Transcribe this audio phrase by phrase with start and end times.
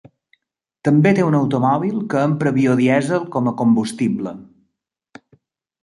[0.87, 4.35] També té un automòbil que empra biodièsel com a combustible.